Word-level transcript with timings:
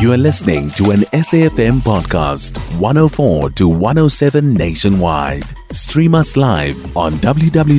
You 0.00 0.12
are 0.14 0.16
listening 0.16 0.70
to 0.70 0.92
an 0.92 1.00
SAFM 1.12 1.80
podcast, 1.80 2.56
104 2.80 3.50
to 3.50 3.68
107 3.68 4.54
nationwide. 4.54 5.44
Stream 5.72 6.14
us 6.14 6.38
live 6.38 6.96
on 6.96 7.12
www.safm.co.za 7.16 7.72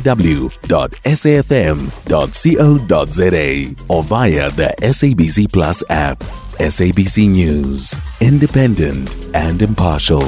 or 3.92 4.04
via 4.04 4.50
the 4.52 4.72
SABC 4.82 5.52
Plus 5.52 5.82
app. 5.90 6.20
SABC 6.60 7.28
News, 7.28 7.92
independent 8.20 9.16
and 9.34 9.60
impartial. 9.60 10.22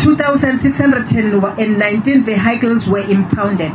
2,619 0.00 2.24
vehicles 2.24 2.88
were 2.88 3.04
impounded. 3.08 3.72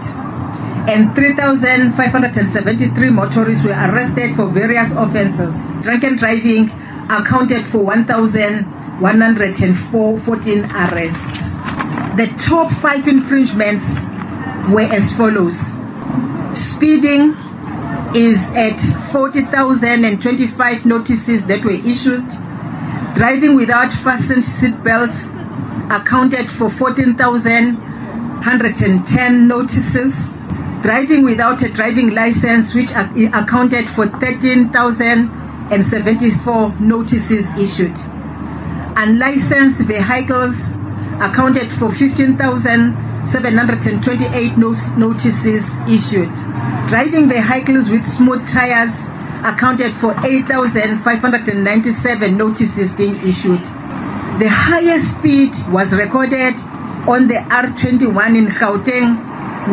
And 0.89 1.15
3,573 1.15 3.09
motorists 3.11 3.63
were 3.63 3.71
arrested 3.71 4.35
for 4.35 4.47
various 4.47 4.91
offences. 4.91 5.55
Drunken 5.81 6.17
driving 6.17 6.69
accounted 7.11 7.67
for 7.67 7.83
1,114 7.83 10.65
arrests. 10.65 11.51
The 12.15 12.27
top 12.39 12.71
five 12.73 13.07
infringements 13.07 13.99
were 14.69 14.89
as 14.91 15.15
follows 15.15 15.75
speeding 16.55 17.35
is 18.15 18.49
at 18.55 18.79
40,025 19.11 20.85
notices 20.85 21.45
that 21.45 21.63
were 21.63 21.71
issued. 21.71 22.27
Driving 23.15 23.55
without 23.55 23.93
fastened 23.93 24.43
seat 24.45 24.83
belts 24.83 25.31
accounted 25.89 26.49
for 26.49 26.69
14,110 26.69 29.47
notices. 29.47 30.31
Driving 30.81 31.23
without 31.23 31.61
a 31.61 31.69
driving 31.69 32.13
license, 32.13 32.73
which 32.73 32.91
accounted 32.91 33.87
for 33.87 34.07
13,074 35.71 36.75
notices 36.81 37.47
issued. 37.57 37.95
Unlicensed 38.97 39.79
vehicles 39.79 40.73
accounted 41.21 41.71
for 41.71 41.89
15,728 41.91 44.57
notices 44.57 45.71
issued. 45.87 46.33
Driving 46.89 47.29
vehicles 47.29 47.89
with 47.89 48.05
smooth 48.05 48.45
tires 48.49 49.05
accounted 49.45 49.93
for 49.93 50.13
8,597 50.25 52.37
notices 52.37 52.93
being 52.93 53.15
issued. 53.25 53.61
The 54.39 54.49
highest 54.49 55.11
speed 55.17 55.53
was 55.69 55.93
recorded 55.93 56.55
on 57.07 57.27
the 57.27 57.35
R21 57.49 58.35
in 58.37 58.47
Gauteng, 58.47 59.17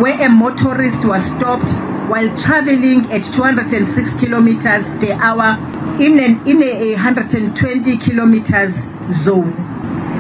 where 0.00 0.20
a 0.24 0.28
motorist 0.28 1.04
was 1.04 1.24
stopped 1.26 1.68
while 2.08 2.34
traveling 2.38 3.04
at 3.12 3.22
206 3.22 4.14
kilometers 4.18 4.86
per 4.98 5.12
hour 5.20 5.56
in, 6.00 6.18
an, 6.18 6.46
in 6.46 6.62
a 6.62 6.94
120 6.94 7.96
kilometers 7.98 8.88
zone. 9.10 9.50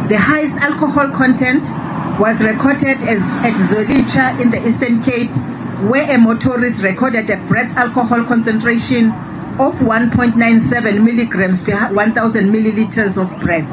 The 0.08 0.18
highest 0.18 0.54
alcohol 0.54 1.10
content 1.10 1.62
was 2.20 2.42
recorded 2.42 2.98
as 3.08 3.20
at 3.44 3.54
Zwelitsha 3.54 4.40
in 4.40 4.50
the 4.50 4.66
Eastern 4.66 5.02
Cape, 5.02 5.30
where 5.88 6.14
a 6.14 6.18
motorist 6.18 6.82
recorded 6.82 7.30
a 7.30 7.36
breath 7.46 7.74
alcohol 7.76 8.24
concentration 8.24 9.12
of 9.60 9.74
1.97 9.76 11.04
milligrams 11.04 11.62
per 11.62 11.92
1,000 11.92 12.48
milliliters 12.48 13.20
of 13.20 13.40
breath. 13.40 13.66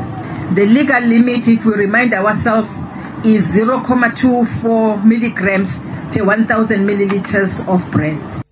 The 0.56 0.66
legal 0.68 1.02
limit, 1.02 1.48
if 1.48 1.66
we 1.66 1.74
remind 1.74 2.14
ourselves, 2.14 2.78
is 3.26 3.52
0.24 3.56 5.04
milligrams 5.04 5.80
per 6.12 6.24
1,000 6.24 6.86
milliliters 6.86 7.68
of 7.68 7.90
breath. 7.92 8.44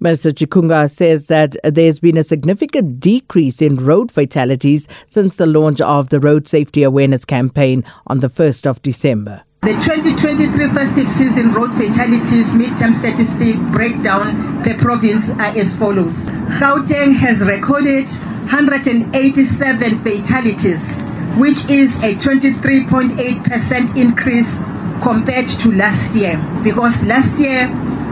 Minister 0.00 0.32
Chikunga 0.32 0.90
says 0.90 1.28
that 1.28 1.56
there's 1.62 2.00
been 2.00 2.16
a 2.16 2.24
significant 2.24 2.98
decrease 2.98 3.62
in 3.62 3.76
road 3.76 4.10
fatalities 4.10 4.88
since 5.06 5.36
the 5.36 5.46
launch 5.46 5.80
of 5.80 6.08
the 6.08 6.18
Road 6.18 6.48
Safety 6.48 6.82
Awareness 6.82 7.24
Campaign 7.24 7.84
on 8.08 8.18
the 8.18 8.28
1st 8.28 8.66
of 8.66 8.82
December. 8.82 9.44
The 9.62 9.74
2023 9.74 10.70
festive 10.70 11.08
season 11.08 11.52
road 11.52 11.70
fatalities 11.74 12.50
midterm 12.50 12.92
statistic 12.92 13.54
breakdown 13.70 14.64
per 14.64 14.76
province 14.76 15.30
are 15.30 15.56
as 15.56 15.76
follows. 15.76 16.24
Gauteng 16.58 17.14
has 17.14 17.40
recorded 17.42 18.08
187 18.50 19.98
fatalities, 19.98 20.90
which 21.38 21.64
is 21.70 21.94
a 22.02 22.16
23.8% 22.16 23.96
increase 23.96 24.60
compared 25.02 25.48
to 25.48 25.72
last 25.72 26.14
year. 26.14 26.38
Because 26.62 27.02
last 27.04 27.38
year 27.38 27.66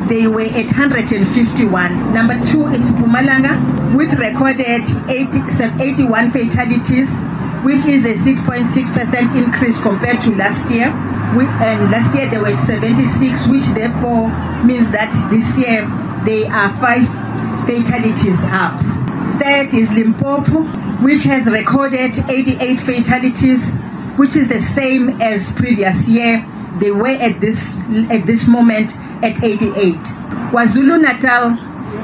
they 0.09 0.27
were 0.27 0.43
at 0.43 0.67
151. 0.67 2.12
Number 2.12 2.34
two, 2.45 2.67
is 2.67 2.91
Mpumalanga, 2.91 3.55
which 3.97 4.11
recorded 4.19 4.83
80, 5.09 5.39
81 5.81 6.31
fatalities, 6.33 7.15
which 7.62 7.87
is 7.87 8.05
a 8.05 8.15
6.6% 8.15 9.37
increase 9.37 9.81
compared 9.81 10.21
to 10.23 10.34
last 10.34 10.69
year. 10.71 10.89
And 10.91 11.91
last 11.93 12.12
year 12.15 12.28
they 12.28 12.39
were 12.39 12.49
at 12.49 12.61
76, 12.61 13.47
which 13.47 13.67
therefore 13.78 14.28
means 14.67 14.91
that 14.91 15.11
this 15.31 15.57
year 15.59 15.87
they 16.25 16.45
are 16.47 16.69
five 16.83 17.07
fatalities 17.67 18.43
up. 18.51 18.81
Third 19.39 19.72
is 19.72 19.93
Limpopo, 19.95 20.65
which 21.05 21.22
has 21.25 21.47
recorded 21.47 22.19
88 22.28 22.81
fatalities, 22.81 23.77
which 24.17 24.34
is 24.34 24.49
the 24.49 24.59
same 24.59 25.21
as 25.22 25.53
previous 25.53 26.09
year. 26.09 26.45
They 26.79 26.91
were 26.91 27.09
at 27.09 27.41
this 27.41 27.79
at 28.11 28.27
this 28.27 28.47
moment 28.47 28.97
at 29.23 29.43
88. 29.43 29.95
KwaZulu 30.53 31.03
Natal 31.03 31.51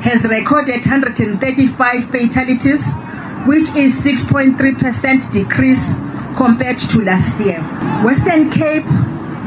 has 0.02 0.24
recorded 0.24 0.84
135 0.84 2.04
fatalities, 2.10 2.94
which 3.46 3.68
is 3.76 3.98
6.3% 4.04 5.32
decrease 5.32 5.96
compared 6.36 6.78
to 6.78 7.00
last 7.02 7.40
year. 7.40 7.60
Western 8.04 8.50
Cape 8.50 8.84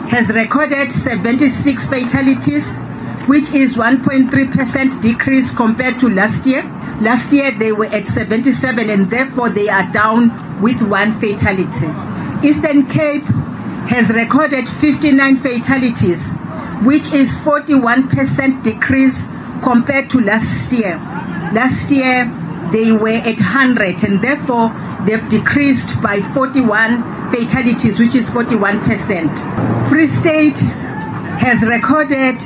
has 0.09 0.29
recorded 0.29 0.91
76 0.91 1.85
fatalities, 1.87 2.77
which 3.27 3.51
is 3.53 3.75
1.3% 3.75 5.01
decrease 5.01 5.53
compared 5.55 5.99
to 5.99 6.09
last 6.09 6.45
year. 6.45 6.63
Last 7.01 7.31
year 7.31 7.51
they 7.51 7.71
were 7.71 7.85
at 7.85 8.05
77 8.05 8.89
and 8.89 9.09
therefore 9.09 9.49
they 9.49 9.69
are 9.69 9.89
down 9.91 10.61
with 10.61 10.81
one 10.81 11.13
fatality. 11.19 11.87
Eastern 12.45 12.85
Cape 12.87 13.23
has 13.89 14.09
recorded 14.09 14.67
59 14.69 15.37
fatalities, 15.37 16.29
which 16.83 17.11
is 17.11 17.35
41% 17.37 18.63
decrease 18.63 19.27
compared 19.63 20.09
to 20.11 20.19
last 20.21 20.71
year. 20.71 20.97
Last 21.53 21.89
year 21.89 22.25
they 22.71 22.91
were 22.91 23.17
at 23.17 23.41
100 23.41 24.03
and 24.03 24.21
therefore 24.21 24.69
they've 25.05 25.27
decreased 25.27 25.99
by 26.03 26.21
41 26.21 27.01
fatalities, 27.33 27.97
which 27.97 28.13
is 28.13 28.29
41%. 28.29 29.89
Free 29.89 30.05
State 30.05 30.59
has 31.41 31.63
recorded 31.63 32.39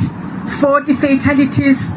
40 0.62 0.94
fatalities, 0.96 1.92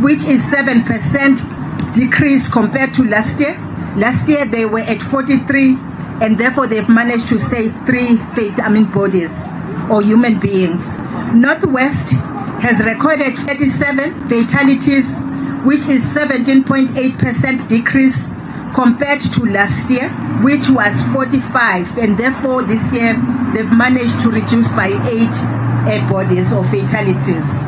which 0.00 0.22
is 0.24 0.44
7% 0.46 1.92
decrease 1.92 2.48
compared 2.48 2.94
to 2.94 3.02
last 3.04 3.40
year. 3.40 3.58
Last 3.96 4.28
year 4.28 4.44
they 4.44 4.64
were 4.64 4.80
at 4.80 5.02
43 5.02 5.76
and 6.20 6.38
therefore 6.38 6.66
they've 6.66 6.88
managed 6.88 7.28
to 7.28 7.38
save 7.38 7.74
three 7.86 8.16
fate, 8.34 8.58
I 8.58 8.68
mean 8.68 8.90
bodies 8.90 9.32
or 9.90 10.02
human 10.02 10.38
beings. 10.38 10.98
Northwest 11.32 12.12
has 12.62 12.78
recorded 12.84 13.36
37 13.36 14.28
fatalities, 14.28 15.16
which 15.64 15.86
is 15.88 16.04
17.8% 16.14 17.68
decrease 17.68 18.30
compared 18.74 19.20
to 19.20 19.44
last 19.46 19.90
year, 19.90 20.08
which 20.42 20.68
was 20.68 21.02
45, 21.12 21.98
and 21.98 22.16
therefore 22.16 22.62
this 22.62 22.92
year 22.92 23.14
they've 23.52 23.72
managed 23.72 24.20
to 24.20 24.30
reduce 24.30 24.70
by 24.72 24.88
eight 25.10 26.08
bodies 26.08 26.52
or 26.52 26.64
fatalities. 26.64 27.66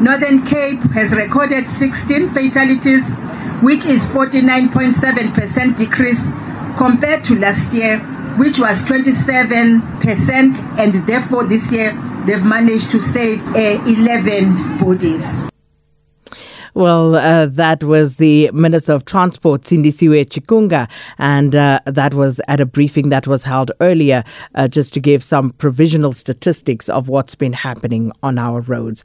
Northern 0.00 0.44
Cape 0.44 0.82
has 0.92 1.12
recorded 1.12 1.66
16 1.66 2.30
fatalities, 2.30 3.14
which 3.62 3.86
is 3.86 4.06
49.7% 4.08 5.76
decrease 5.76 6.22
compared 6.76 7.24
to 7.24 7.38
last 7.38 7.72
year, 7.72 7.98
which 8.38 8.58
was 8.58 8.82
27%, 8.82 10.78
and 10.78 10.94
therefore 11.06 11.44
this 11.44 11.70
year 11.70 11.92
they've 12.26 12.44
managed 12.44 12.90
to 12.90 13.00
save 13.00 13.46
uh, 13.54 13.82
11 13.86 14.78
bodies. 14.78 15.42
Well, 16.74 17.14
uh, 17.14 17.46
that 17.46 17.84
was 17.84 18.16
the 18.16 18.50
Minister 18.52 18.94
of 18.94 19.04
Transport, 19.04 19.62
Sindisiwe 19.62 20.26
Chikunga, 20.26 20.88
and 21.18 21.54
uh, 21.54 21.78
that 21.86 22.14
was 22.14 22.40
at 22.48 22.60
a 22.60 22.66
briefing 22.66 23.10
that 23.10 23.28
was 23.28 23.44
held 23.44 23.70
earlier 23.80 24.24
uh, 24.56 24.66
just 24.66 24.92
to 24.94 25.00
give 25.00 25.22
some 25.22 25.50
provisional 25.52 26.12
statistics 26.12 26.88
of 26.88 27.08
what's 27.08 27.36
been 27.36 27.52
happening 27.52 28.10
on 28.24 28.38
our 28.38 28.60
roads. 28.60 29.04